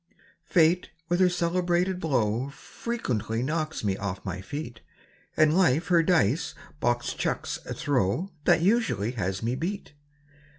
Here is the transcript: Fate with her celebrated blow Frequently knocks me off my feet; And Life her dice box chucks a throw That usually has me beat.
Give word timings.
Fate 0.45 0.89
with 1.09 1.19
her 1.19 1.29
celebrated 1.29 1.99
blow 1.99 2.49
Frequently 2.49 3.43
knocks 3.43 3.83
me 3.83 3.97
off 3.97 4.25
my 4.25 4.41
feet; 4.41 4.81
And 5.37 5.55
Life 5.55 5.89
her 5.89 6.01
dice 6.01 6.55
box 6.79 7.13
chucks 7.13 7.59
a 7.67 7.75
throw 7.75 8.31
That 8.45 8.63
usually 8.63 9.11
has 9.11 9.43
me 9.43 9.53
beat. 9.53 9.93